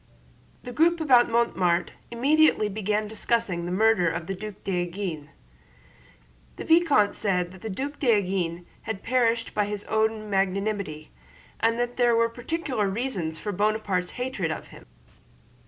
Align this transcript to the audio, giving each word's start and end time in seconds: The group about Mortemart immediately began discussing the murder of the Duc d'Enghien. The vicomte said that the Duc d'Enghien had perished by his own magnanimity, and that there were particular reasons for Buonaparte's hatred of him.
The 0.63 0.71
group 0.71 0.99
about 0.99 1.27
Mortemart 1.29 1.89
immediately 2.09 2.67
began 2.67 3.07
discussing 3.07 3.65
the 3.67 3.71
murder 3.71 4.09
of 4.09 4.25
the 4.25 4.33
Duc 4.33 4.55
d'Enghien. 4.63 5.29
The 6.55 6.63
vicomte 6.63 7.13
said 7.13 7.51
that 7.51 7.61
the 7.61 7.69
Duc 7.69 7.99
d'Enghien 7.99 8.65
had 8.89 9.03
perished 9.03 9.53
by 9.53 9.65
his 9.65 9.83
own 9.83 10.27
magnanimity, 10.27 11.11
and 11.59 11.77
that 11.77 11.97
there 11.97 12.15
were 12.15 12.29
particular 12.29 12.89
reasons 12.89 13.37
for 13.37 13.51
Buonaparte's 13.51 14.13
hatred 14.17 14.49
of 14.51 14.69
him. 14.69 14.87